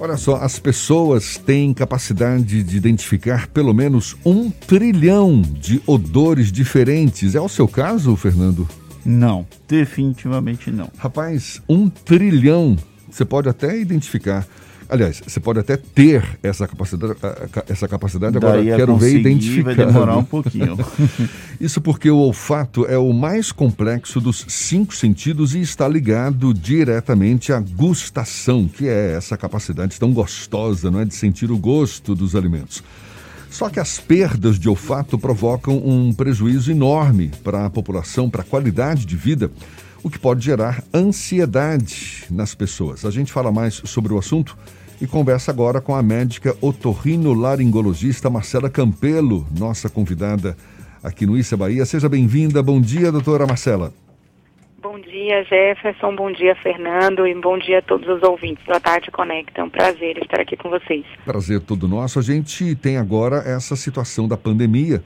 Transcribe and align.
Olha 0.00 0.16
só, 0.16 0.36
as 0.36 0.60
pessoas 0.60 1.36
têm 1.36 1.74
capacidade 1.74 2.62
de 2.62 2.76
identificar 2.76 3.48
pelo 3.48 3.74
menos 3.74 4.16
um 4.24 4.48
trilhão 4.48 5.42
de 5.42 5.82
odores 5.86 6.52
diferentes. 6.52 7.34
É 7.34 7.40
o 7.40 7.48
seu 7.48 7.66
caso, 7.66 8.14
Fernando? 8.14 8.68
Não, 9.04 9.44
definitivamente 9.66 10.70
não. 10.70 10.88
Rapaz, 10.96 11.60
um 11.68 11.88
trilhão. 11.88 12.76
Você 13.10 13.24
pode 13.24 13.48
até 13.48 13.76
identificar. 13.76 14.46
Aliás, 14.88 15.20
você 15.24 15.38
pode 15.38 15.58
até 15.58 15.76
ter 15.76 16.38
essa 16.42 16.66
capacidade, 16.66 17.14
essa 17.68 17.86
capacidade 17.86 18.36
agora 18.38 18.64
quero 18.64 18.96
ver 18.96 19.18
identificar. 19.18 19.74
Vai 19.74 19.86
demorar 19.86 20.16
um 20.16 20.24
pouquinho. 20.24 20.78
Isso 21.60 21.78
porque 21.80 22.10
o 22.10 22.16
olfato 22.16 22.86
é 22.86 22.96
o 22.96 23.12
mais 23.12 23.52
complexo 23.52 24.18
dos 24.18 24.46
cinco 24.48 24.96
sentidos 24.96 25.54
e 25.54 25.60
está 25.60 25.86
ligado 25.86 26.54
diretamente 26.54 27.52
à 27.52 27.60
gustação, 27.60 28.66
que 28.66 28.88
é 28.88 29.12
essa 29.12 29.36
capacidade 29.36 29.98
tão 30.00 30.10
gostosa, 30.10 30.90
não 30.90 31.00
é, 31.00 31.04
de 31.04 31.14
sentir 31.14 31.50
o 31.50 31.58
gosto 31.58 32.14
dos 32.14 32.34
alimentos. 32.34 32.82
Só 33.50 33.68
que 33.68 33.80
as 33.80 33.98
perdas 33.98 34.58
de 34.58 34.70
olfato 34.70 35.18
provocam 35.18 35.76
um 35.76 36.14
prejuízo 36.14 36.70
enorme 36.70 37.30
para 37.44 37.66
a 37.66 37.70
população, 37.70 38.30
para 38.30 38.40
a 38.40 38.44
qualidade 38.44 39.04
de 39.04 39.16
vida, 39.16 39.50
o 40.02 40.08
que 40.08 40.18
pode 40.18 40.44
gerar 40.44 40.82
ansiedade 40.94 42.24
nas 42.30 42.54
pessoas. 42.54 43.04
A 43.04 43.10
gente 43.10 43.32
fala 43.32 43.52
mais 43.52 43.82
sobre 43.84 44.12
o 44.12 44.18
assunto 44.18 44.56
e 45.00 45.06
conversa 45.06 45.50
agora 45.50 45.80
com 45.80 45.94
a 45.94 46.02
médica 46.02 46.56
otorrinolaringologista 46.60 48.28
Marcela 48.28 48.68
Campelo, 48.68 49.46
nossa 49.56 49.88
convidada 49.88 50.56
aqui 51.02 51.24
no 51.26 51.36
Issa 51.36 51.56
Bahia. 51.56 51.84
Seja 51.84 52.08
bem-vinda. 52.08 52.62
Bom 52.62 52.80
dia, 52.80 53.12
doutora 53.12 53.46
Marcela. 53.46 53.92
Bom 54.82 54.98
dia, 55.00 55.44
Jefferson. 55.44 56.14
Bom 56.14 56.32
dia, 56.32 56.54
Fernando. 56.56 57.26
E 57.26 57.34
bom 57.34 57.58
dia 57.58 57.78
a 57.78 57.82
todos 57.82 58.08
os 58.08 58.22
ouvintes 58.22 58.64
da 58.66 58.80
Tarde 58.80 59.10
Conecta. 59.10 59.60
É 59.60 59.64
um 59.64 59.70
prazer 59.70 60.18
estar 60.18 60.40
aqui 60.40 60.56
com 60.56 60.70
vocês. 60.70 61.04
Prazer 61.24 61.60
todo 61.60 61.88
nosso. 61.88 62.18
A 62.18 62.22
gente 62.22 62.74
tem 62.76 62.96
agora 62.96 63.42
essa 63.46 63.76
situação 63.76 64.26
da 64.26 64.36
pandemia 64.36 65.02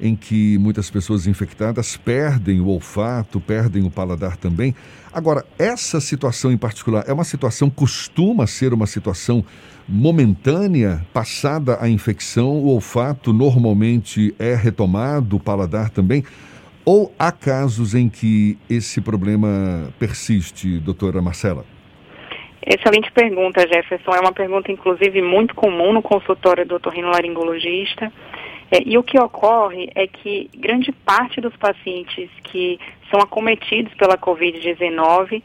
em 0.00 0.14
que 0.14 0.58
muitas 0.58 0.90
pessoas 0.90 1.26
infectadas 1.26 1.96
perdem 1.96 2.60
o 2.60 2.68
olfato, 2.68 3.40
perdem 3.40 3.84
o 3.84 3.90
paladar 3.90 4.36
também. 4.36 4.74
Agora, 5.12 5.44
essa 5.58 6.00
situação 6.00 6.52
em 6.52 6.56
particular 6.56 7.04
é 7.06 7.12
uma 7.12 7.24
situação, 7.24 7.70
costuma 7.70 8.46
ser 8.46 8.72
uma 8.72 8.86
situação 8.86 9.44
momentânea, 9.88 11.06
passada 11.12 11.78
a 11.80 11.88
infecção, 11.88 12.58
o 12.58 12.68
olfato 12.68 13.32
normalmente 13.32 14.34
é 14.38 14.54
retomado, 14.54 15.36
o 15.36 15.40
paladar 15.40 15.90
também? 15.90 16.24
Ou 16.84 17.12
há 17.18 17.32
casos 17.32 17.94
em 17.94 18.08
que 18.08 18.58
esse 18.68 19.00
problema 19.00 19.92
persiste, 19.98 20.78
doutora 20.78 21.20
Marcela? 21.22 21.64
Excelente 22.64 23.12
pergunta, 23.12 23.60
Jefferson. 23.60 24.10
É 24.12 24.20
uma 24.20 24.32
pergunta, 24.32 24.72
inclusive, 24.72 25.22
muito 25.22 25.54
comum 25.54 25.92
no 25.92 26.02
consultório 26.02 26.66
do 26.66 26.74
otorrinolaringologista. 26.74 28.12
É, 28.70 28.82
e 28.84 28.98
o 28.98 29.02
que 29.02 29.18
ocorre 29.18 29.90
é 29.94 30.06
que 30.06 30.50
grande 30.56 30.90
parte 30.92 31.40
dos 31.40 31.54
pacientes 31.56 32.28
que 32.44 32.78
são 33.10 33.20
acometidos 33.20 33.94
pela 33.94 34.18
Covid-19, 34.18 35.42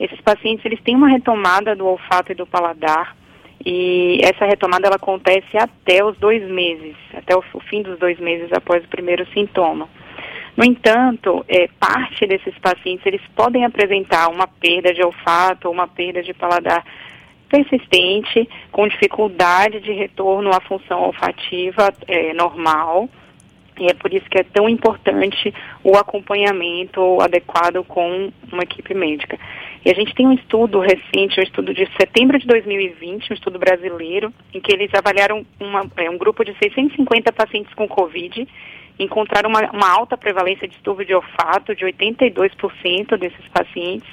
esses 0.00 0.20
pacientes 0.20 0.64
eles 0.64 0.80
têm 0.82 0.96
uma 0.96 1.08
retomada 1.08 1.76
do 1.76 1.86
olfato 1.86 2.32
e 2.32 2.34
do 2.34 2.46
paladar, 2.46 3.16
e 3.64 4.20
essa 4.22 4.44
retomada 4.44 4.88
ela 4.88 4.96
acontece 4.96 5.56
até 5.56 6.04
os 6.04 6.16
dois 6.18 6.42
meses, 6.50 6.96
até 7.14 7.34
o, 7.36 7.42
fim 7.68 7.82
dos 7.82 7.98
dois 7.98 8.18
meses 8.18 8.52
após 8.52 8.84
o 8.84 8.88
primeiro 8.88 9.26
sintoma. 9.32 9.88
No 10.56 10.64
entanto, 10.64 11.44
é, 11.48 11.68
parte 11.80 12.26
desses 12.26 12.56
pacientes 12.58 13.04
eles 13.06 13.22
podem 13.34 13.64
apresentar 13.64 14.28
uma 14.28 14.46
perda 14.46 14.92
de 14.92 15.02
olfato 15.02 15.68
ou 15.68 15.74
uma 15.74 15.88
perda 15.88 16.22
de 16.22 16.34
paladar 16.34 16.84
persistente, 17.48 18.48
com 18.72 18.88
dificuldade 18.88 19.80
de 19.80 19.92
retorno 19.92 20.50
à 20.50 20.60
função 20.60 21.02
olfativa 21.02 21.92
é, 22.06 22.32
normal. 22.34 23.08
E 23.78 23.86
é 23.86 23.94
por 23.94 24.12
isso 24.12 24.28
que 24.30 24.38
é 24.38 24.44
tão 24.44 24.68
importante 24.68 25.52
o 25.82 25.96
acompanhamento 25.96 27.20
adequado 27.20 27.82
com 27.84 28.30
uma 28.52 28.62
equipe 28.62 28.94
médica. 28.94 29.38
E 29.84 29.90
a 29.90 29.94
gente 29.94 30.14
tem 30.14 30.26
um 30.26 30.32
estudo 30.32 30.78
recente, 30.78 31.40
um 31.40 31.42
estudo 31.42 31.74
de 31.74 31.86
setembro 32.00 32.38
de 32.38 32.46
2020, 32.46 33.32
um 33.32 33.34
estudo 33.34 33.58
brasileiro, 33.58 34.32
em 34.52 34.60
que 34.60 34.72
eles 34.72 34.90
avaliaram 34.94 35.44
uma, 35.58 35.90
é, 35.96 36.08
um 36.08 36.16
grupo 36.16 36.44
de 36.44 36.54
650 36.62 37.32
pacientes 37.32 37.74
com 37.74 37.88
Covid, 37.88 38.46
encontraram 38.98 39.50
uma, 39.50 39.70
uma 39.72 39.90
alta 39.90 40.16
prevalência 40.16 40.68
de 40.68 40.74
distúrbio 40.74 41.04
de 41.04 41.14
olfato 41.14 41.74
de 41.74 41.84
82% 41.84 43.16
desses 43.18 43.48
pacientes, 43.48 44.08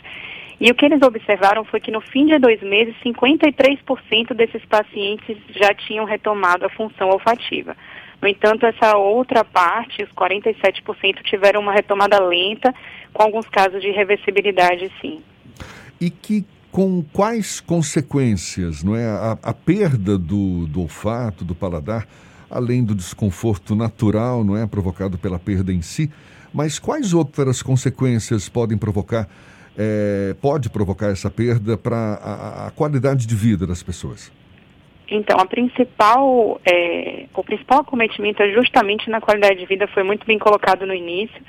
e 0.62 0.70
o 0.70 0.76
que 0.76 0.86
eles 0.86 1.02
observaram 1.02 1.66
foi 1.66 1.80
que 1.80 1.90
no 1.90 2.00
fim 2.00 2.28
de 2.28 2.38
dois 2.38 2.62
meses, 2.62 2.94
53% 3.04 4.36
desses 4.36 4.64
pacientes 4.66 5.36
já 5.56 5.74
tinham 5.74 6.06
retomado 6.06 6.64
a 6.64 6.70
função 6.70 7.10
olfativa. 7.10 7.76
No 8.22 8.28
entanto, 8.28 8.68
essa 8.68 8.96
outra 8.96 9.44
parte, 9.44 10.04
os 10.04 10.10
47%, 10.12 11.24
tiveram 11.24 11.62
uma 11.62 11.74
retomada 11.74 12.24
lenta, 12.24 12.72
com 13.12 13.24
alguns 13.24 13.50
casos 13.50 13.82
de 13.82 13.90
reversibilidade, 13.90 14.92
sim. 15.02 15.24
E 16.00 16.12
que 16.12 16.46
com 16.72 17.04
quais 17.12 17.60
consequências, 17.60 18.84
não 18.84 18.96
é, 18.96 19.08
a, 19.08 19.40
a 19.42 19.54
perda 19.56 20.16
do, 20.16 20.68
do 20.68 20.82
olfato, 20.82 21.44
do 21.44 21.56
paladar, 21.56 22.08
além 22.52 22.84
do 22.84 22.94
desconforto 22.94 23.76
natural, 23.76 24.44
não 24.44 24.56
é, 24.56 24.68
provocado 24.68 25.18
pela 25.18 25.40
perda 25.40 25.74
em 25.74 25.82
si, 25.82 26.12
mas 26.54 26.78
quais 26.78 27.16
outras 27.16 27.64
consequências 27.64 28.48
podem 28.48 28.78
provocar 28.78 29.28
é, 29.78 30.36
pode 30.42 30.70
provocar 30.70 31.08
essa 31.08 31.30
perda 31.30 31.78
para 31.78 31.96
a, 31.98 32.68
a, 32.68 32.72
qualidade 32.72 33.26
de 33.26 33.36
vida 33.36 33.66
das 33.66 33.82
pessoas? 33.82 34.32
Então, 35.10 35.38
a 35.40 35.46
principal, 35.46 36.60
é, 36.66 37.26
o 37.34 37.44
principal 37.44 37.82
acometimento 37.82 38.42
é 38.42 38.52
justamente 38.52 39.10
na 39.10 39.20
qualidade 39.20 39.60
de 39.60 39.66
vida, 39.66 39.88
foi 39.88 40.04
muito 40.04 40.26
bem 40.26 40.40
colocado 40.40 40.86
no 40.86 40.94
início. 40.94 41.42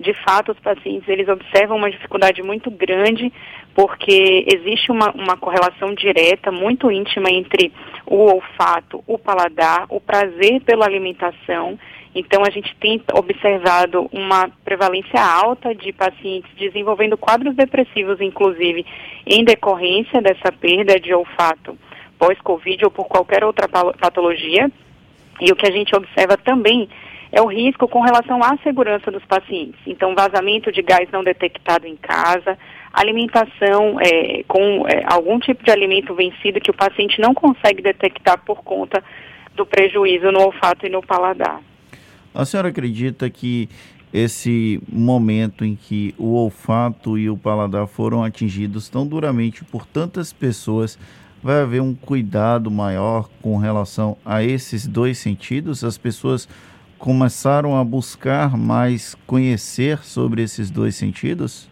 De 0.00 0.12
fato, 0.24 0.52
os 0.52 0.58
pacientes 0.58 1.08
eles 1.08 1.28
observam 1.28 1.76
uma 1.76 1.90
dificuldade 1.90 2.42
muito 2.42 2.70
grande, 2.70 3.32
porque 3.74 4.44
existe 4.52 4.90
uma, 4.90 5.12
uma 5.12 5.36
correlação 5.36 5.94
direta, 5.94 6.50
muito 6.50 6.90
íntima 6.90 7.30
entre 7.30 7.72
o 8.06 8.16
olfato, 8.16 9.04
o 9.06 9.18
paladar, 9.18 9.86
o 9.88 10.00
prazer 10.00 10.60
pela 10.62 10.86
alimentação 10.86 11.78
então, 12.14 12.42
a 12.46 12.50
gente 12.50 12.74
tem 12.76 13.02
observado 13.12 14.08
uma 14.12 14.48
prevalência 14.64 15.20
alta 15.20 15.74
de 15.74 15.92
pacientes 15.92 16.50
desenvolvendo 16.56 17.18
quadros 17.18 17.56
depressivos, 17.56 18.20
inclusive, 18.20 18.86
em 19.26 19.44
decorrência 19.44 20.22
dessa 20.22 20.52
perda 20.52 21.00
de 21.00 21.12
olfato 21.12 21.76
pós-Covid 22.16 22.84
ou 22.84 22.90
por 22.90 23.06
qualquer 23.06 23.42
outra 23.42 23.68
patologia. 23.68 24.70
E 25.40 25.50
o 25.50 25.56
que 25.56 25.66
a 25.66 25.72
gente 25.72 25.94
observa 25.96 26.36
também 26.36 26.88
é 27.32 27.42
o 27.42 27.46
risco 27.46 27.88
com 27.88 28.00
relação 28.00 28.40
à 28.44 28.56
segurança 28.58 29.10
dos 29.10 29.24
pacientes. 29.24 29.80
Então, 29.84 30.14
vazamento 30.14 30.70
de 30.70 30.82
gás 30.82 31.10
não 31.10 31.24
detectado 31.24 31.84
em 31.84 31.96
casa, 31.96 32.56
alimentação 32.92 33.98
é, 34.00 34.44
com 34.46 34.86
é, 34.86 35.02
algum 35.12 35.40
tipo 35.40 35.64
de 35.64 35.72
alimento 35.72 36.14
vencido 36.14 36.60
que 36.60 36.70
o 36.70 36.76
paciente 36.76 37.20
não 37.20 37.34
consegue 37.34 37.82
detectar 37.82 38.38
por 38.44 38.62
conta 38.62 39.02
do 39.56 39.66
prejuízo 39.66 40.30
no 40.30 40.42
olfato 40.42 40.86
e 40.86 40.88
no 40.88 41.02
paladar. 41.02 41.60
A 42.34 42.44
senhora 42.44 42.70
acredita 42.70 43.30
que 43.30 43.68
esse 44.12 44.80
momento 44.88 45.64
em 45.64 45.76
que 45.76 46.14
o 46.18 46.34
olfato 46.34 47.16
e 47.16 47.30
o 47.30 47.36
paladar 47.36 47.86
foram 47.86 48.24
atingidos 48.24 48.88
tão 48.88 49.06
duramente 49.06 49.64
por 49.64 49.86
tantas 49.86 50.32
pessoas, 50.32 50.98
vai 51.42 51.60
haver 51.60 51.80
um 51.80 51.94
cuidado 51.94 52.70
maior 52.70 53.28
com 53.40 53.56
relação 53.56 54.16
a 54.24 54.42
esses 54.42 54.86
dois 54.86 55.18
sentidos? 55.18 55.84
As 55.84 55.96
pessoas 55.96 56.48
começaram 56.98 57.76
a 57.76 57.84
buscar 57.84 58.56
mais 58.56 59.14
conhecer 59.26 59.98
sobre 59.98 60.42
esses 60.42 60.70
dois 60.70 60.96
sentidos? 60.96 61.70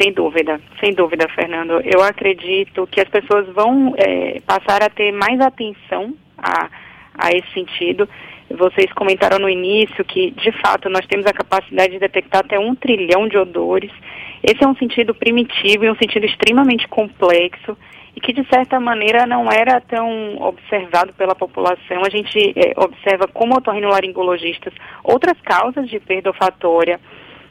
Sem 0.00 0.12
dúvida, 0.12 0.60
sem 0.78 0.92
dúvida, 0.94 1.26
Fernando. 1.34 1.80
Eu 1.82 2.02
acredito 2.02 2.86
que 2.86 3.00
as 3.00 3.08
pessoas 3.08 3.48
vão 3.54 3.94
é, 3.96 4.40
passar 4.46 4.82
a 4.82 4.90
ter 4.90 5.10
mais 5.10 5.40
atenção 5.40 6.14
a, 6.36 6.68
a 7.14 7.30
esse 7.32 7.50
sentido 7.52 8.08
vocês 8.50 8.92
comentaram 8.92 9.38
no 9.38 9.48
início 9.48 10.04
que, 10.04 10.30
de 10.30 10.52
fato, 10.60 10.88
nós 10.88 11.06
temos 11.06 11.26
a 11.26 11.32
capacidade 11.32 11.92
de 11.92 11.98
detectar 11.98 12.40
até 12.40 12.58
um 12.58 12.74
trilhão 12.74 13.26
de 13.26 13.36
odores. 13.36 13.90
Esse 14.42 14.62
é 14.62 14.66
um 14.66 14.76
sentido 14.76 15.14
primitivo 15.14 15.84
e 15.84 15.90
um 15.90 15.96
sentido 15.96 16.26
extremamente 16.26 16.86
complexo 16.88 17.76
e 18.14 18.20
que, 18.20 18.32
de 18.32 18.46
certa 18.48 18.78
maneira, 18.78 19.26
não 19.26 19.50
era 19.50 19.80
tão 19.80 20.40
observado 20.40 21.12
pela 21.14 21.34
população. 21.34 22.02
A 22.04 22.10
gente 22.10 22.54
é, 22.56 22.72
observa 22.76 23.26
como 23.26 23.56
otorrinolaringologistas 23.56 24.72
outras 25.02 25.38
causas 25.42 25.88
de 25.88 25.98
perda 25.98 26.30
olfatória 26.30 27.00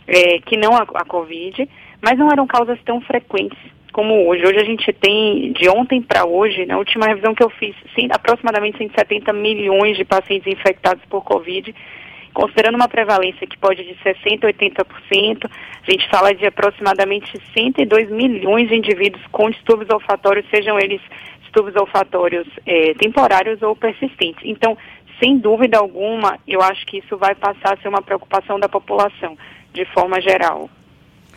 é, 0.08 0.40
que 0.40 0.58
não 0.58 0.76
a, 0.76 0.84
a 0.96 1.06
Covid, 1.06 1.70
mas 2.02 2.18
não 2.18 2.32
eram 2.32 2.48
causas 2.48 2.80
tão 2.84 3.02
frequentes 3.02 3.60
como 3.96 4.28
hoje. 4.28 4.46
Hoje 4.46 4.60
a 4.60 4.66
gente 4.66 4.92
tem, 4.92 5.54
de 5.54 5.70
ontem 5.70 6.02
para 6.02 6.26
hoje, 6.26 6.66
na 6.66 6.78
última 6.78 7.06
revisão 7.06 7.34
que 7.34 7.42
eu 7.42 7.50
fiz, 7.50 7.74
sim, 7.98 8.10
aproximadamente 8.12 8.78
170 8.78 9.32
milhões 9.32 9.96
de 9.96 10.04
pacientes 10.04 10.52
infectados 10.52 11.02
por 11.06 11.24
Covid. 11.24 11.74
considerando 12.34 12.76
uma 12.76 12.90
prevalência 12.90 13.48
que 13.48 13.58
pode 13.58 13.82
de 13.86 13.96
60% 14.04 14.44
a 14.44 14.48
80%, 14.52 15.50
a 15.88 15.90
gente 15.90 16.10
fala 16.10 16.36
de 16.36 16.46
aproximadamente 16.46 17.32
102 17.58 18.12
milhões 18.12 18.68
de 18.68 18.76
indivíduos 18.76 19.24
com 19.32 19.50
distúrbios 19.50 19.90
olfatórios, 19.90 20.46
sejam 20.50 20.78
eles 20.78 21.00
distúrbios 21.44 21.78
olfatórios 21.78 22.46
é, 22.66 22.94
temporários 22.96 23.62
ou 23.62 23.74
persistentes. 23.78 24.44
Então, 24.44 24.78
sem 25.24 25.38
dúvida 25.38 25.78
alguma, 25.78 26.38
eu 26.46 26.62
acho 26.62 26.86
que 26.86 26.98
isso 26.98 27.16
vai 27.16 27.34
passar 27.34 27.76
a 27.76 27.78
ser 27.78 27.88
uma 27.88 28.02
preocupação 28.02 28.60
da 28.60 28.68
população, 28.68 29.38
de 29.74 29.86
forma 29.94 30.20
geral. 30.20 30.70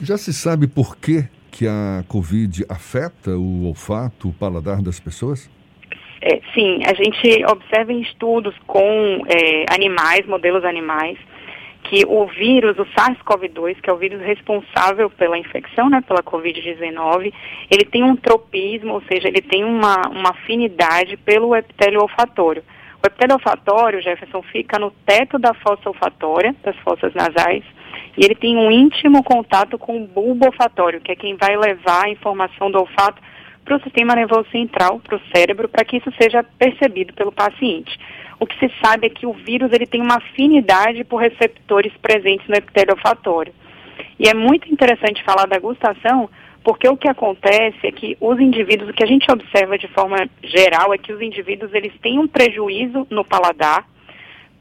Já 0.02 0.18
se 0.18 0.32
sabe 0.32 0.66
por 0.66 0.96
que, 0.96 1.28
que 1.58 1.66
a 1.66 2.04
Covid 2.06 2.64
afeta 2.68 3.32
o 3.32 3.66
olfato, 3.66 4.28
o 4.28 4.32
paladar 4.32 4.80
das 4.80 5.00
pessoas? 5.00 5.50
É, 6.22 6.40
sim, 6.54 6.82
a 6.86 6.94
gente 6.94 7.44
observa 7.46 7.92
em 7.92 8.00
estudos 8.00 8.54
com 8.64 9.24
é, 9.26 9.64
animais, 9.68 10.24
modelos 10.24 10.64
animais, 10.64 11.18
que 11.82 12.04
o 12.06 12.26
vírus, 12.26 12.78
o 12.78 12.84
SARS-CoV-2, 12.94 13.80
que 13.80 13.90
é 13.90 13.92
o 13.92 13.96
vírus 13.96 14.20
responsável 14.20 15.10
pela 15.10 15.36
infecção, 15.36 15.90
né, 15.90 16.00
pela 16.06 16.22
Covid-19, 16.22 17.32
ele 17.68 17.84
tem 17.84 18.04
um 18.04 18.14
tropismo, 18.14 18.94
ou 18.94 19.02
seja, 19.10 19.26
ele 19.26 19.42
tem 19.42 19.64
uma, 19.64 20.02
uma 20.10 20.30
afinidade 20.30 21.16
pelo 21.16 21.56
epitélio 21.56 22.02
olfatório. 22.02 22.62
O 23.02 23.06
epitélio 23.06 23.34
olfatório, 23.34 24.00
Jefferson, 24.00 24.42
fica 24.42 24.78
no 24.78 24.92
teto 25.04 25.40
da 25.40 25.54
fossa 25.54 25.88
olfatória, 25.88 26.54
das 26.62 26.76
fossas 26.76 27.12
nasais, 27.14 27.64
e 28.16 28.24
ele 28.24 28.34
tem 28.34 28.56
um 28.56 28.70
íntimo 28.70 29.22
contato 29.22 29.78
com 29.78 30.02
o 30.02 30.06
bulbo 30.06 30.46
olfatório, 30.46 31.00
que 31.00 31.12
é 31.12 31.16
quem 31.16 31.36
vai 31.36 31.56
levar 31.56 32.06
a 32.06 32.10
informação 32.10 32.70
do 32.70 32.78
olfato 32.78 33.20
para 33.64 33.76
o 33.76 33.82
sistema 33.82 34.14
nervoso 34.14 34.48
central, 34.50 34.98
para 35.00 35.16
o 35.16 35.20
cérebro, 35.34 35.68
para 35.68 35.84
que 35.84 35.98
isso 35.98 36.10
seja 36.20 36.42
percebido 36.42 37.12
pelo 37.12 37.30
paciente. 37.30 37.98
O 38.40 38.46
que 38.46 38.58
se 38.58 38.72
sabe 38.82 39.06
é 39.06 39.10
que 39.10 39.26
o 39.26 39.32
vírus 39.32 39.72
ele 39.72 39.86
tem 39.86 40.00
uma 40.00 40.16
afinidade 40.16 41.04
por 41.04 41.18
receptores 41.18 41.92
presentes 42.00 42.48
no 42.48 42.54
epitélio 42.54 42.94
olfatório. 42.94 43.52
E 44.18 44.28
é 44.28 44.34
muito 44.34 44.72
interessante 44.72 45.22
falar 45.22 45.46
da 45.46 45.58
gustação, 45.58 46.30
porque 46.64 46.88
o 46.88 46.96
que 46.96 47.08
acontece 47.08 47.78
é 47.86 47.92
que 47.92 48.16
os 48.20 48.38
indivíduos, 48.40 48.90
o 48.90 48.92
que 48.92 49.04
a 49.04 49.06
gente 49.06 49.30
observa 49.30 49.76
de 49.76 49.88
forma 49.88 50.28
geral 50.42 50.94
é 50.94 50.98
que 50.98 51.12
os 51.12 51.20
indivíduos 51.20 51.72
eles 51.74 51.92
têm 52.00 52.18
um 52.18 52.26
prejuízo 52.26 53.06
no 53.10 53.24
paladar, 53.24 53.86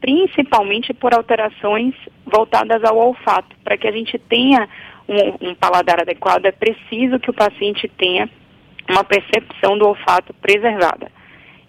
principalmente 0.00 0.94
por 0.94 1.14
alterações 1.14 1.94
voltadas 2.24 2.82
ao 2.84 2.96
olfato. 2.96 3.56
Para 3.64 3.76
que 3.76 3.86
a 3.86 3.92
gente 3.92 4.18
tenha 4.18 4.68
um, 5.08 5.50
um, 5.50 5.54
paladar 5.54 6.00
adequado, 6.00 6.46
é 6.46 6.52
preciso 6.52 7.18
que 7.18 7.30
o 7.30 7.34
paciente 7.34 7.88
tenha 7.96 8.28
uma 8.88 9.04
percepção 9.04 9.76
do 9.76 9.86
olfato 9.86 10.32
preservada. 10.34 11.10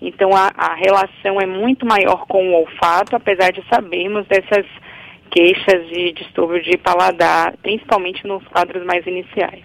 Então, 0.02 0.34
a, 0.34 0.52
a 0.56 0.76
relação 0.76 1.42
é 1.42 1.46
muito 1.46 1.86
maior 1.86 2.26
com 2.26 2.50
o 2.50 2.54
olfato, 2.62 3.16
apesar 3.16 3.52
de 3.52 3.62
sabermos 3.68 4.26
dessas 4.28 4.66
queixas 5.30 5.88
de 5.90 6.14
distúrbio 6.14 6.62
de 6.64 6.78
paladar, 6.78 7.56
principalmente 7.62 8.26
nos 8.26 8.44
quadros 8.48 8.86
mais 8.86 9.06
iniciais. 9.06 9.64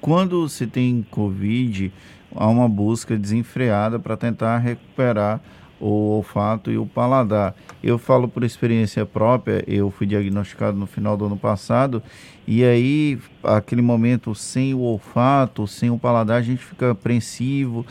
Quando 0.00 0.46
se 0.48 0.66
tem 0.66 1.04
Covid, 1.10 1.90
há 2.36 2.46
uma 2.46 2.68
busca 2.68 3.16
desenfreada 3.16 3.98
para 3.98 4.16
tentar 4.16 4.58
recuperar 4.58 5.40
o 5.80 6.16
olfato 6.16 6.70
e 6.70 6.78
o 6.78 6.86
paladar. 6.86 7.54
Eu 7.82 7.98
falo 7.98 8.28
por 8.28 8.44
experiência 8.44 9.04
própria, 9.04 9.64
eu 9.66 9.90
fui 9.90 10.06
diagnosticado 10.06 10.76
no 10.76 10.86
final 10.86 11.16
do 11.16 11.26
ano 11.26 11.36
passado, 11.36 12.02
e 12.46 12.62
aí, 12.62 13.18
aquele 13.42 13.82
momento 13.82 14.34
sem 14.34 14.74
o 14.74 14.80
olfato, 14.80 15.66
sem 15.66 15.90
o 15.90 15.98
paladar, 15.98 16.38
a 16.38 16.42
gente 16.42 16.62
fica 16.62 16.90
apreensivo, 16.90 17.86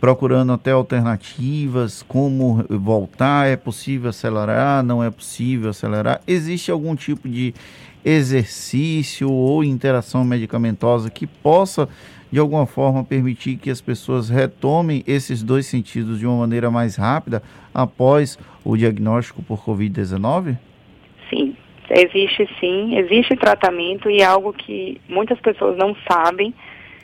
procurando 0.00 0.52
até 0.52 0.70
alternativas, 0.70 2.04
como 2.06 2.64
voltar, 2.68 3.48
é 3.48 3.56
possível 3.56 4.10
acelerar, 4.10 4.82
não 4.82 5.02
é 5.02 5.10
possível 5.10 5.70
acelerar. 5.70 6.20
Existe 6.26 6.70
algum 6.70 6.94
tipo 6.94 7.28
de 7.28 7.54
exercício 8.06 9.28
ou 9.28 9.64
interação 9.64 10.24
medicamentosa 10.24 11.10
que 11.10 11.26
possa 11.26 11.88
de 12.30 12.38
alguma 12.38 12.64
forma 12.64 13.02
permitir 13.02 13.56
que 13.56 13.68
as 13.68 13.80
pessoas 13.80 14.28
retomem 14.28 15.02
esses 15.08 15.42
dois 15.42 15.66
sentidos 15.66 16.20
de 16.20 16.26
uma 16.26 16.36
maneira 16.36 16.70
mais 16.70 16.94
rápida 16.94 17.42
após 17.74 18.38
o 18.64 18.76
diagnóstico 18.76 19.42
por 19.42 19.58
Covid-19? 19.64 20.56
Sim, 21.28 21.56
existe 21.90 22.48
sim, 22.60 22.96
existe 22.96 23.34
tratamento 23.36 24.08
e 24.08 24.20
é 24.20 24.24
algo 24.24 24.52
que 24.52 25.00
muitas 25.08 25.40
pessoas 25.40 25.76
não 25.76 25.96
sabem. 26.08 26.54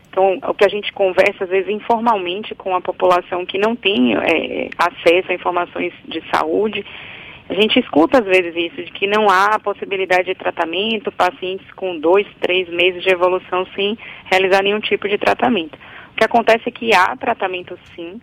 Então, 0.08 0.38
o 0.46 0.54
que 0.54 0.64
a 0.64 0.68
gente 0.68 0.92
conversa, 0.92 1.44
às 1.44 1.50
vezes, 1.50 1.70
informalmente 1.70 2.54
com 2.54 2.76
a 2.76 2.80
população 2.80 3.46
que 3.46 3.58
não 3.58 3.74
tem 3.74 4.14
é, 4.14 4.68
acesso 4.76 5.32
a 5.32 5.34
informações 5.34 5.92
de 6.06 6.22
saúde, 6.30 6.84
a 7.52 7.60
gente 7.60 7.78
escuta 7.78 8.18
às 8.18 8.24
vezes 8.24 8.54
isso, 8.56 8.82
de 8.82 8.90
que 8.92 9.06
não 9.06 9.28
há 9.28 9.58
possibilidade 9.58 10.24
de 10.24 10.34
tratamento, 10.34 11.12
pacientes 11.12 11.70
com 11.72 11.98
dois, 11.98 12.26
três 12.40 12.66
meses 12.70 13.02
de 13.02 13.10
evolução 13.10 13.66
sem 13.74 13.98
realizar 14.30 14.62
nenhum 14.62 14.80
tipo 14.80 15.06
de 15.06 15.18
tratamento. 15.18 15.78
O 16.12 16.16
que 16.16 16.24
acontece 16.24 16.62
é 16.66 16.70
que 16.70 16.94
há 16.94 17.14
tratamento 17.14 17.78
sim. 17.94 18.20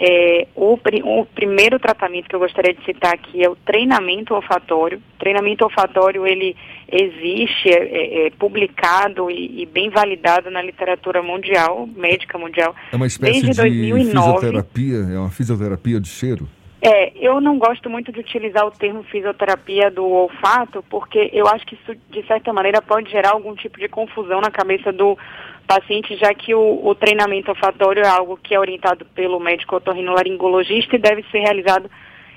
É, 0.00 0.46
o, 0.54 0.74
o, 0.74 1.26
primeiro 1.26 1.76
tratamento 1.80 2.28
que 2.28 2.36
eu 2.36 2.38
gostaria 2.38 2.72
de 2.72 2.84
citar 2.84 3.12
aqui 3.14 3.42
é 3.42 3.50
o 3.50 3.56
treinamento 3.56 4.32
olfatório. 4.32 4.98
O 4.98 5.18
treinamento 5.18 5.64
olfatório 5.64 6.24
ele 6.24 6.54
existe, 6.88 7.68
é, 7.68 7.72
é, 7.72 8.26
é 8.26 8.30
publicado 8.30 9.28
e, 9.28 9.62
e, 9.62 9.66
bem 9.66 9.90
validado 9.90 10.52
na 10.52 10.62
literatura 10.62 11.20
mundial, 11.20 11.88
médica 11.96 12.38
mundial. 12.38 12.76
É 12.92 12.96
uma 12.96 13.08
espécie 13.08 13.42
desde 13.42 13.50
de 13.50 13.56
2009. 13.56 14.36
fisioterapia, 14.36 14.96
é 15.14 15.18
uma 15.18 15.30
fisioterapia 15.30 16.00
de 16.00 16.08
cheiro? 16.08 16.48
É, 16.80 17.12
eu 17.16 17.40
não 17.40 17.58
gosto 17.58 17.90
muito 17.90 18.12
de 18.12 18.20
utilizar 18.20 18.64
o 18.64 18.70
termo 18.70 19.02
fisioterapia 19.04 19.90
do 19.90 20.04
olfato, 20.04 20.84
porque 20.88 21.28
eu 21.32 21.48
acho 21.48 21.66
que 21.66 21.74
isso, 21.74 21.92
de 22.08 22.24
certa 22.26 22.52
maneira, 22.52 22.80
pode 22.80 23.10
gerar 23.10 23.30
algum 23.30 23.54
tipo 23.56 23.80
de 23.80 23.88
confusão 23.88 24.40
na 24.40 24.50
cabeça 24.50 24.92
do 24.92 25.18
paciente, 25.66 26.16
já 26.16 26.32
que 26.32 26.54
o, 26.54 26.86
o 26.86 26.94
treinamento 26.94 27.50
olfatório 27.50 28.04
é 28.04 28.08
algo 28.08 28.36
que 28.36 28.54
é 28.54 28.60
orientado 28.60 29.04
pelo 29.06 29.40
médico 29.40 29.76
otorrinolaringologista 29.76 30.94
e 30.94 31.00
deve 31.00 31.24
ser 31.32 31.40
realizado 31.40 31.90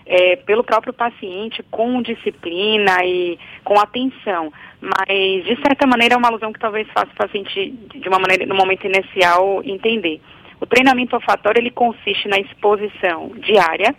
é, 0.07 0.35
pelo 0.37 0.63
próprio 0.63 0.91
paciente 0.91 1.63
com 1.69 2.01
disciplina 2.01 3.05
e 3.05 3.37
com 3.63 3.79
atenção. 3.79 4.51
Mas, 4.81 5.45
de 5.45 5.55
certa 5.61 5.85
maneira, 5.85 6.15
é 6.15 6.17
uma 6.17 6.27
alusão 6.29 6.51
que 6.51 6.59
talvez 6.59 6.87
faça 6.89 7.11
o 7.11 7.15
paciente, 7.15 7.69
de 7.69 8.09
uma 8.09 8.17
maneira, 8.17 8.45
no 8.47 8.55
momento 8.55 8.87
inicial, 8.87 9.61
entender. 9.63 10.19
O 10.59 10.65
treinamento 10.65 11.15
olfatório, 11.15 11.59
ele 11.59 11.71
consiste 11.71 12.27
na 12.27 12.39
exposição 12.39 13.29
diária, 13.37 13.95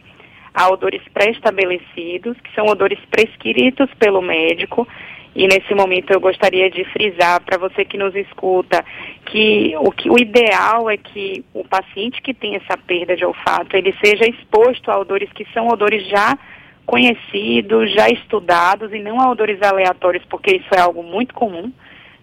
a 0.55 0.71
odores 0.71 1.03
pré-estabelecidos, 1.13 2.37
que 2.41 2.55
são 2.55 2.67
odores 2.67 2.99
prescritos 3.11 3.89
pelo 3.99 4.21
médico. 4.21 4.87
E 5.35 5.47
nesse 5.47 5.75
momento 5.75 6.13
eu 6.13 6.21
gostaria 6.21 6.71
de 6.71 6.85
frisar 6.85 7.41
para 7.41 7.57
você 7.57 7.87
que 7.87 7.97
nos 7.97 8.15
escuta 8.15 8.85
que 9.27 9.75
o, 9.79 9.91
que 9.91 10.11
o 10.11 10.19
ideal 10.19 10.91
é 10.91 10.99
que 10.99 11.43
o 11.55 11.65
paciente 11.65 12.21
que 12.21 12.35
tem 12.35 12.57
essa 12.57 12.77
perda 12.77 13.17
de 13.17 13.25
olfato, 13.25 13.75
ele 13.75 13.95
seja 14.05 14.29
exposto 14.29 14.91
a 14.91 14.99
odores 14.99 15.33
que 15.33 15.47
são 15.55 15.69
odores 15.69 16.07
já 16.07 16.39
conhecidos, 16.85 17.93
já 17.95 18.09
estudados 18.11 18.93
e 18.93 18.99
não 18.99 19.21
a 19.21 19.31
odores 19.31 19.63
aleatórios, 19.63 20.25
porque 20.29 20.57
isso 20.57 20.69
é 20.75 20.81
algo 20.81 21.03
muito 21.03 21.33
comum 21.33 21.73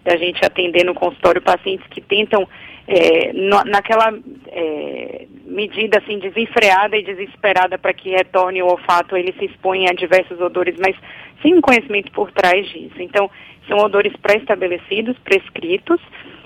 da 0.04 0.16
gente 0.16 0.44
atender 0.44 0.84
no 0.84 0.94
consultório 0.94 1.42
pacientes 1.42 1.86
que 1.88 2.00
tentam 2.00 2.46
é, 2.86 3.32
no, 3.32 3.62
naquela 3.64 4.12
é, 4.48 5.26
medida 5.50 5.98
assim 5.98 6.18
desenfreada 6.18 6.96
e 6.96 7.02
desesperada 7.02 7.76
para 7.76 7.92
que 7.92 8.10
retorne 8.10 8.62
o 8.62 8.66
olfato, 8.66 9.16
ele 9.16 9.34
se 9.38 9.46
expõe 9.46 9.88
a 9.88 9.92
diversos 9.92 10.40
odores, 10.40 10.76
mas 10.78 10.96
sem 11.42 11.54
um 11.54 11.60
conhecimento 11.60 12.10
por 12.12 12.30
trás 12.32 12.66
disso. 12.68 13.00
Então, 13.00 13.30
são 13.68 13.78
odores 13.78 14.12
pré-estabelecidos, 14.16 15.18
prescritos, 15.18 16.00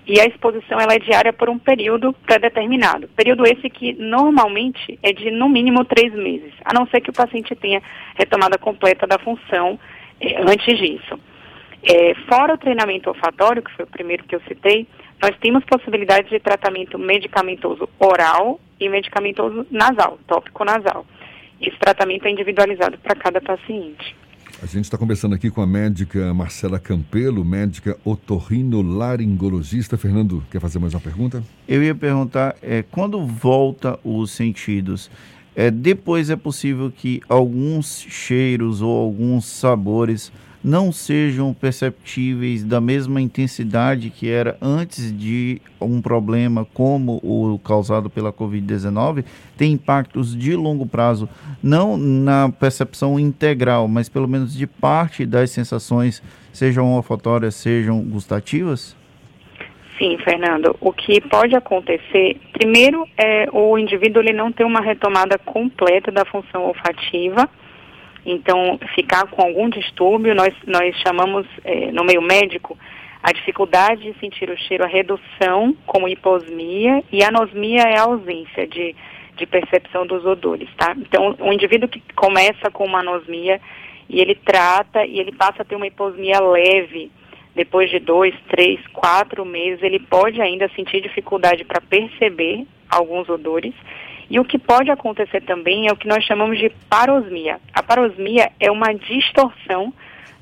e 0.06 0.20
a 0.20 0.26
exposição 0.26 0.78
ela 0.78 0.94
é 0.94 0.98
diária 0.98 1.32
por 1.32 1.48
um 1.48 1.58
período 1.58 2.12
pré-determinado. 2.12 3.08
Período 3.08 3.46
esse 3.46 3.70
que 3.70 3.94
normalmente 3.94 4.98
é 5.02 5.12
de 5.12 5.30
no 5.30 5.48
mínimo 5.48 5.84
três 5.84 6.12
meses, 6.12 6.52
a 6.64 6.74
não 6.74 6.86
ser 6.88 7.00
que 7.00 7.10
o 7.10 7.14
paciente 7.14 7.54
tenha 7.54 7.82
retomada 8.14 8.58
completa 8.58 9.06
da 9.06 9.18
função 9.18 9.78
é, 10.20 10.42
antes 10.42 10.78
disso. 10.78 11.18
É, 11.82 12.14
fora 12.28 12.54
o 12.54 12.58
treinamento 12.58 13.08
olfatório, 13.08 13.62
que 13.62 13.72
foi 13.72 13.84
o 13.84 13.88
primeiro 13.88 14.24
que 14.24 14.34
eu 14.34 14.40
citei, 14.48 14.86
nós 15.20 15.36
temos 15.40 15.64
possibilidade 15.64 16.28
de 16.28 16.38
tratamento 16.40 16.98
medicamentoso 16.98 17.88
oral 17.98 18.60
e 18.78 18.88
medicamentoso 18.88 19.66
nasal, 19.70 20.18
tópico 20.26 20.64
nasal. 20.64 21.06
Esse 21.60 21.78
tratamento 21.78 22.26
é 22.26 22.30
individualizado 22.30 22.98
para 22.98 23.14
cada 23.14 23.40
paciente. 23.40 24.14
A 24.62 24.66
gente 24.66 24.84
está 24.84 24.96
conversando 24.96 25.34
aqui 25.34 25.50
com 25.50 25.60
a 25.60 25.66
médica 25.66 26.32
Marcela 26.32 26.78
Campelo, 26.78 27.44
médica 27.44 27.98
otorrinolaringologista. 28.04 29.98
Fernando, 29.98 30.42
quer 30.50 30.60
fazer 30.60 30.78
mais 30.78 30.94
uma 30.94 31.00
pergunta? 31.00 31.42
Eu 31.66 31.82
ia 31.82 31.94
perguntar, 31.94 32.56
é, 32.62 32.82
quando 32.82 33.26
volta 33.26 33.98
os 34.04 34.30
sentidos, 34.30 35.10
é, 35.56 35.70
depois 35.70 36.30
é 36.30 36.36
possível 36.36 36.90
que 36.90 37.20
alguns 37.28 38.06
cheiros 38.08 38.80
ou 38.80 38.96
alguns 38.96 39.44
sabores 39.46 40.32
não 40.64 40.90
sejam 40.90 41.52
perceptíveis 41.52 42.64
da 42.64 42.80
mesma 42.80 43.20
intensidade 43.20 44.08
que 44.08 44.30
era 44.30 44.56
antes 44.62 45.16
de 45.16 45.60
um 45.78 46.00
problema 46.00 46.64
como 46.72 47.20
o 47.22 47.58
causado 47.58 48.08
pela 48.08 48.32
Covid-19, 48.32 49.24
tem 49.58 49.72
impactos 49.72 50.34
de 50.34 50.56
longo 50.56 50.86
prazo, 50.86 51.28
não 51.62 51.98
na 51.98 52.50
percepção 52.50 53.20
integral, 53.20 53.86
mas 53.86 54.08
pelo 54.08 54.26
menos 54.26 54.56
de 54.56 54.66
parte 54.66 55.26
das 55.26 55.50
sensações, 55.50 56.22
sejam 56.50 56.94
olfatórias, 56.94 57.54
sejam 57.54 58.00
gustativas? 58.00 58.96
Sim, 59.98 60.18
Fernando. 60.24 60.74
O 60.80 60.92
que 60.92 61.20
pode 61.20 61.54
acontecer, 61.54 62.40
primeiro, 62.52 63.06
é 63.16 63.48
o 63.52 63.78
indivíduo 63.78 64.22
ele 64.22 64.32
não 64.32 64.50
ter 64.50 64.64
uma 64.64 64.80
retomada 64.80 65.38
completa 65.38 66.10
da 66.10 66.24
função 66.24 66.64
olfativa, 66.64 67.48
então 68.24 68.78
ficar 68.94 69.26
com 69.26 69.42
algum 69.42 69.68
distúrbio, 69.68 70.34
nós, 70.34 70.54
nós 70.66 70.96
chamamos 71.06 71.46
é, 71.64 71.90
no 71.92 72.04
meio 72.04 72.22
médico 72.22 72.76
a 73.22 73.32
dificuldade 73.32 74.02
de 74.02 74.18
sentir 74.18 74.50
o 74.50 74.56
cheiro, 74.56 74.84
a 74.84 74.86
redução 74.86 75.74
como 75.86 76.06
hiposmia 76.06 77.02
e 77.10 77.24
anosmia 77.24 77.82
é 77.82 77.98
a 77.98 78.02
ausência 78.02 78.66
de, 78.66 78.94
de 79.36 79.46
percepção 79.46 80.06
dos 80.06 80.26
odores, 80.26 80.68
tá? 80.76 80.94
Então, 80.94 81.34
o 81.40 81.50
indivíduo 81.50 81.88
que 81.88 82.02
começa 82.14 82.70
com 82.70 82.84
uma 82.84 83.00
anosmia 83.00 83.60
e 84.10 84.20
ele 84.20 84.34
trata 84.34 85.06
e 85.06 85.18
ele 85.18 85.32
passa 85.32 85.62
a 85.62 85.64
ter 85.64 85.74
uma 85.74 85.86
hiposmia 85.86 86.38
leve, 86.38 87.10
depois 87.54 87.90
de 87.90 87.98
dois, 87.98 88.34
três, 88.48 88.84
quatro 88.88 89.44
meses, 89.44 89.82
ele 89.82 90.00
pode 90.00 90.40
ainda 90.40 90.68
sentir 90.74 91.00
dificuldade 91.00 91.64
para 91.64 91.80
perceber 91.80 92.66
alguns 92.90 93.28
odores. 93.28 93.74
E 94.28 94.40
o 94.40 94.44
que 94.44 94.58
pode 94.58 94.90
acontecer 94.90 95.42
também 95.42 95.86
é 95.86 95.92
o 95.92 95.96
que 95.96 96.08
nós 96.08 96.24
chamamos 96.24 96.58
de 96.58 96.70
parosmia. 96.88 97.60
A 97.72 97.82
parosmia 97.82 98.50
é 98.58 98.70
uma 98.70 98.92
distorção 98.92 99.92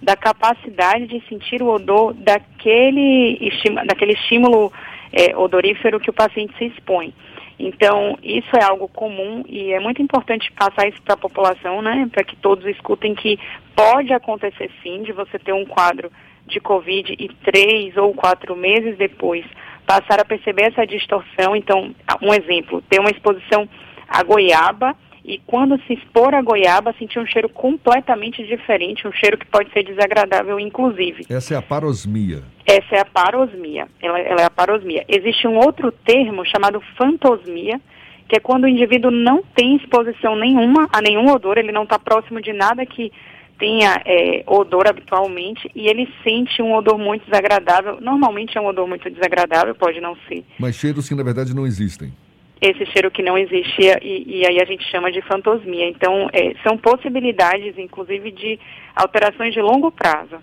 da 0.00 0.16
capacidade 0.16 1.06
de 1.06 1.20
sentir 1.28 1.62
o 1.62 1.68
odor 1.68 2.14
daquele, 2.14 3.38
daquele 3.86 4.12
estímulo 4.12 4.72
é, 5.12 5.36
odorífero 5.36 6.00
que 6.00 6.10
o 6.10 6.14
paciente 6.14 6.56
se 6.56 6.64
expõe. 6.66 7.12
Então, 7.58 8.18
isso 8.22 8.48
é 8.56 8.64
algo 8.64 8.88
comum 8.88 9.44
e 9.48 9.72
é 9.72 9.78
muito 9.78 10.02
importante 10.02 10.50
passar 10.52 10.88
isso 10.88 11.00
para 11.02 11.14
a 11.14 11.18
população, 11.18 11.80
né, 11.80 12.08
para 12.10 12.24
que 12.24 12.34
todos 12.36 12.66
escutem 12.66 13.14
que 13.14 13.38
pode 13.76 14.12
acontecer 14.12 14.70
sim 14.82 15.02
de 15.02 15.12
você 15.12 15.38
ter 15.38 15.52
um 15.52 15.64
quadro 15.64 16.10
de 16.46 16.60
Covid 16.60 17.14
e 17.18 17.28
três 17.44 17.96
ou 17.96 18.12
quatro 18.14 18.56
meses 18.56 18.96
depois 18.96 19.44
passar 19.86 20.20
a 20.20 20.24
perceber 20.24 20.72
essa 20.72 20.86
distorção. 20.86 21.56
Então, 21.56 21.94
um 22.20 22.32
exemplo, 22.32 22.82
ter 22.88 23.00
uma 23.00 23.10
exposição 23.10 23.68
à 24.08 24.22
goiaba 24.22 24.96
e 25.24 25.40
quando 25.46 25.80
se 25.86 25.94
expor 25.94 26.34
à 26.34 26.42
goiaba, 26.42 26.94
sentir 26.98 27.20
um 27.20 27.26
cheiro 27.26 27.48
completamente 27.48 28.44
diferente, 28.44 29.06
um 29.06 29.12
cheiro 29.12 29.38
que 29.38 29.46
pode 29.46 29.70
ser 29.72 29.84
desagradável, 29.84 30.58
inclusive. 30.58 31.24
Essa 31.30 31.54
é 31.54 31.56
a 31.56 31.62
parosmia. 31.62 32.42
Essa 32.66 32.96
é 32.96 33.00
a 33.00 33.04
parosmia. 33.04 33.86
Ela, 34.00 34.18
ela 34.18 34.40
é 34.42 34.44
a 34.44 34.50
parosmia. 34.50 35.04
Existe 35.08 35.46
um 35.46 35.58
outro 35.58 35.92
termo 35.92 36.44
chamado 36.44 36.82
fantosmia, 36.98 37.80
que 38.28 38.36
é 38.36 38.40
quando 38.40 38.64
o 38.64 38.68
indivíduo 38.68 39.12
não 39.12 39.42
tem 39.54 39.76
exposição 39.76 40.34
nenhuma 40.34 40.88
a 40.92 41.00
nenhum 41.00 41.30
odor, 41.30 41.56
ele 41.56 41.70
não 41.70 41.84
está 41.84 41.98
próximo 41.98 42.40
de 42.40 42.52
nada 42.52 42.84
que 42.84 43.12
tenha 43.62 44.02
é, 44.04 44.42
odor 44.44 44.88
habitualmente 44.88 45.70
e 45.72 45.86
ele 45.86 46.08
sente 46.24 46.60
um 46.60 46.74
odor 46.74 46.98
muito 46.98 47.24
desagradável. 47.26 48.00
Normalmente 48.00 48.58
é 48.58 48.60
um 48.60 48.66
odor 48.66 48.88
muito 48.88 49.08
desagradável, 49.08 49.72
pode 49.72 50.00
não 50.00 50.16
ser. 50.26 50.44
Mas 50.58 50.74
cheiros 50.74 51.08
que 51.08 51.14
na 51.14 51.22
verdade 51.22 51.54
não 51.54 51.64
existem. 51.64 52.12
Esse 52.60 52.84
cheiro 52.86 53.08
que 53.08 53.22
não 53.22 53.38
existia 53.38 54.00
e, 54.02 54.40
e 54.40 54.46
aí 54.46 54.60
a 54.60 54.64
gente 54.64 54.84
chama 54.90 55.12
de 55.12 55.22
fantosmia. 55.22 55.88
Então, 55.88 56.28
é, 56.32 56.54
são 56.64 56.76
possibilidades, 56.76 57.78
inclusive, 57.78 58.32
de 58.32 58.58
alterações 58.96 59.54
de 59.54 59.60
longo 59.60 59.92
prazo. 59.92 60.38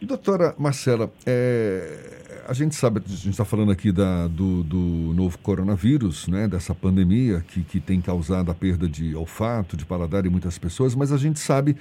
Doutora 0.00 0.54
Marcela, 0.56 1.12
é, 1.26 2.42
a 2.46 2.54
gente 2.54 2.76
sabe, 2.76 3.02
a 3.04 3.08
gente 3.08 3.30
está 3.30 3.44
falando 3.44 3.72
aqui 3.72 3.90
da, 3.90 4.28
do, 4.28 4.62
do, 4.62 4.78
novo 5.14 5.36
coronavírus, 5.38 6.26
né, 6.28 6.48
dessa 6.48 6.74
pandemia 6.74 7.44
que, 7.48 7.62
que 7.62 7.80
tem 7.80 8.00
causado 8.00 8.50
a 8.50 8.54
perda 8.54 8.88
de 8.88 9.14
olfato, 9.14 9.76
de 9.76 9.84
paladar 9.84 10.24
em 10.24 10.30
muitas 10.30 10.58
pessoas, 10.58 10.94
mas 10.94 11.12
a 11.12 11.18
gente 11.18 11.38
sabe 11.38 11.76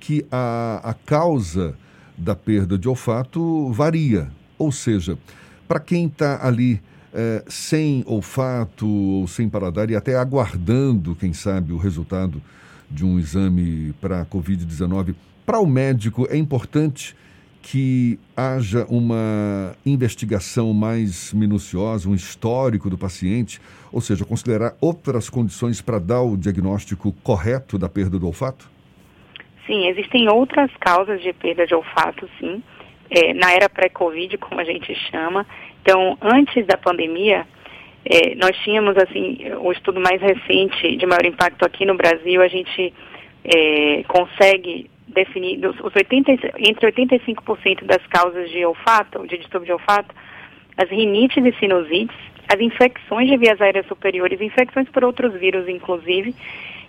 que 0.00 0.26
a, 0.30 0.80
a 0.82 0.94
causa 0.94 1.74
da 2.16 2.34
perda 2.34 2.78
de 2.78 2.88
olfato 2.88 3.70
varia. 3.72 4.30
Ou 4.58 4.72
seja, 4.72 5.18
para 5.68 5.80
quem 5.80 6.06
está 6.06 6.46
ali 6.46 6.80
é, 7.12 7.42
sem 7.48 8.04
olfato 8.06 8.86
ou 8.86 9.26
sem 9.26 9.48
paladar 9.48 9.90
e 9.90 9.96
até 9.96 10.16
aguardando, 10.16 11.14
quem 11.14 11.32
sabe, 11.32 11.72
o 11.72 11.76
resultado 11.76 12.42
de 12.90 13.04
um 13.04 13.18
exame 13.18 13.94
para 14.00 14.22
a 14.22 14.26
Covid-19, 14.26 15.14
para 15.44 15.58
o 15.58 15.66
médico 15.66 16.26
é 16.30 16.36
importante 16.36 17.16
que 17.62 18.18
haja 18.36 18.86
uma 18.88 19.74
investigação 19.84 20.72
mais 20.72 21.32
minuciosa, 21.32 22.08
um 22.08 22.14
histórico 22.14 22.88
do 22.88 22.96
paciente, 22.96 23.60
ou 23.90 24.00
seja, 24.00 24.24
considerar 24.24 24.76
outras 24.80 25.28
condições 25.28 25.80
para 25.80 25.98
dar 25.98 26.22
o 26.22 26.36
diagnóstico 26.36 27.12
correto 27.24 27.76
da 27.76 27.88
perda 27.88 28.20
do 28.20 28.26
olfato? 28.26 28.75
Sim, 29.66 29.88
existem 29.88 30.28
outras 30.28 30.70
causas 30.78 31.20
de 31.20 31.32
perda 31.32 31.66
de 31.66 31.74
olfato, 31.74 32.28
sim. 32.38 32.62
É, 33.10 33.34
na 33.34 33.52
era 33.52 33.68
pré-Covid, 33.68 34.36
como 34.38 34.60
a 34.60 34.64
gente 34.64 34.94
chama. 35.10 35.46
Então, 35.82 36.16
antes 36.20 36.66
da 36.66 36.76
pandemia, 36.76 37.46
é, 38.04 38.34
nós 38.36 38.56
tínhamos, 38.58 38.96
assim, 38.96 39.38
o 39.60 39.72
estudo 39.72 40.00
mais 40.00 40.20
recente, 40.20 40.96
de 40.96 41.06
maior 41.06 41.24
impacto 41.24 41.64
aqui 41.64 41.84
no 41.84 41.96
Brasil, 41.96 42.40
a 42.40 42.48
gente 42.48 42.92
é, 43.44 44.02
consegue 44.08 44.90
definir, 45.08 45.64
os 45.66 45.94
80, 45.94 46.32
entre 46.58 46.92
85% 46.92 47.84
das 47.84 48.04
causas 48.06 48.50
de 48.50 48.64
olfato, 48.64 49.26
de 49.26 49.38
distúrbio 49.38 49.66
de 49.66 49.72
olfato, 49.72 50.14
as 50.76 50.88
rinites 50.90 51.44
e 51.44 51.52
sinusites, 51.58 52.16
as 52.52 52.60
infecções 52.60 53.28
de 53.28 53.36
vias 53.36 53.60
aéreas 53.60 53.86
superiores, 53.86 54.40
infecções 54.40 54.88
por 54.90 55.04
outros 55.04 55.34
vírus, 55.34 55.68
inclusive, 55.68 56.34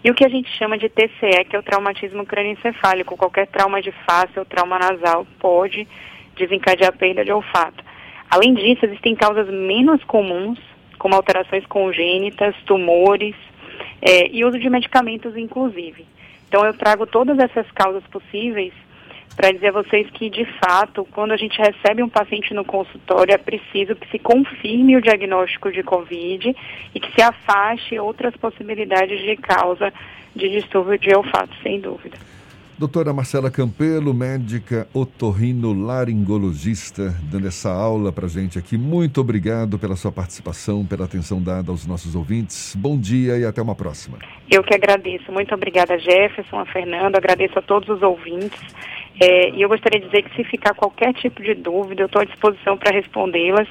e 0.04 0.12
o 0.12 0.14
que 0.14 0.26
a 0.26 0.30
gente 0.30 0.50
chama 0.58 0.78
de 0.78 0.90
TCE, 0.90 1.46
que 1.50 1.56
é 1.56 1.60
o 1.60 1.64
traumatismo 1.64 2.26
crânioencefálico. 2.26 3.18
Qualquer 3.18 3.48
trauma 3.48 3.82
de 3.82 3.92
face 3.92 4.38
ou 4.38 4.46
trauma 4.46 4.78
nasal 4.80 5.26
pode 5.40 5.88
desencadear 6.36 6.90
a 6.90 6.98
perda 6.98 7.26
de 7.26 7.32
olfato. 7.32 7.84
Além 8.30 8.54
disso, 8.54 8.86
existem 8.86 9.16
causas 9.16 9.48
menos 9.50 10.04
comuns, 10.04 10.60
como 11.00 11.16
alterações 11.16 11.66
congênitas, 11.66 12.56
tumores 12.66 13.36
é, 14.02 14.28
e 14.28 14.44
uso 14.44 14.60
de 14.60 14.70
medicamentos, 14.70 15.36
inclusive. 15.36 16.06
Então, 16.48 16.66
eu 16.66 16.74
trago 16.74 17.06
todas 17.06 17.38
essas 17.40 17.70
causas 17.72 18.04
possíveis 18.08 18.74
para 19.36 19.52
dizer 19.52 19.68
a 19.68 19.84
vocês 19.84 20.10
que, 20.12 20.30
de 20.30 20.46
fato, 20.60 21.08
quando 21.12 21.32
a 21.32 21.38
gente 21.38 21.60
recebe 21.60 22.02
um 22.02 22.10
paciente 22.10 22.54
no 22.54 22.66
consultório, 22.66 23.34
é 23.34 23.38
preciso 23.38 23.96
que 23.96 24.10
se 24.10 24.18
confirme 24.18 24.98
o 24.98 25.02
diagnóstico 25.02 25.72
de 25.72 25.84
Covid 25.84 26.56
e 26.96 27.00
que 27.00 27.14
se 27.14 27.22
afaste 27.22 28.00
outras 28.00 28.36
possibilidades 28.38 29.22
de 29.22 29.36
causa 29.38 29.94
de 30.36 30.50
distúrbio 30.50 30.98
de 30.98 31.16
olfato, 31.16 31.54
sem 31.62 31.80
dúvida. 31.80 32.18
Doutora 32.80 33.12
Marcela 33.12 33.50
Campelo, 33.50 34.14
médica 34.14 34.88
otorrinolaringologista, 34.94 37.12
dando 37.24 37.48
essa 37.48 37.72
aula 37.72 38.14
para 38.14 38.28
gente 38.28 38.60
aqui. 38.60 38.78
Muito 38.78 39.20
obrigado 39.20 39.80
pela 39.80 39.96
sua 39.96 40.12
participação, 40.12 40.86
pela 40.86 41.06
atenção 41.06 41.42
dada 41.42 41.72
aos 41.72 41.88
nossos 41.88 42.14
ouvintes. 42.14 42.76
Bom 42.76 42.96
dia 42.96 43.36
e 43.36 43.44
até 43.44 43.64
uma 43.64 43.74
próxima. 43.74 44.20
Eu 44.48 44.62
que 44.62 44.76
agradeço. 44.76 45.32
Muito 45.32 45.56
obrigada, 45.56 45.98
Jefferson, 45.98 46.60
a 46.60 46.68
Fernando. 46.68 47.16
Agradeço 47.16 47.58
a 47.58 47.64
todos 47.64 47.90
os 47.90 48.04
ouvintes. 48.04 48.62
É, 49.20 49.50
e 49.50 49.62
eu 49.62 49.70
gostaria 49.70 50.00
de 50.00 50.06
dizer 50.08 50.24
que 50.24 50.36
se 50.36 50.44
ficar 50.44 50.74
qualquer 50.74 51.14
tipo 51.14 51.42
de 51.42 51.54
dúvida, 51.56 52.02
eu 52.02 52.06
estou 52.06 52.22
à 52.22 52.26
disposição 52.26 52.78
para 52.78 52.96
respondê-las. 52.96 53.68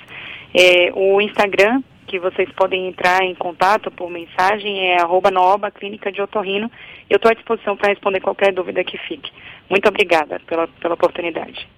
É, 0.55 0.91
o 0.95 1.21
Instagram 1.21 1.83
que 2.07 2.19
vocês 2.19 2.49
podem 2.53 2.87
entrar 2.87 3.23
em 3.23 3.35
contato 3.35 3.91
por 3.91 4.09
mensagem 4.11 4.91
é 4.91 5.03
arroba 5.03 5.31
Nooba 5.31 5.71
Clínica 5.71 6.11
de 6.11 6.23
Otorrino. 6.23 6.71
Eu 7.11 7.17
estou 7.17 7.31
à 7.31 7.35
disposição 7.35 7.77
para 7.77 7.91
responder 7.91 8.21
qualquer 8.21 8.53
dúvida 8.53 8.85
que 8.85 8.97
fique. 8.97 9.31
Muito 9.69 9.89
obrigada 9.89 10.41
pela, 10.47 10.69
pela 10.69 10.95
oportunidade. 10.95 11.69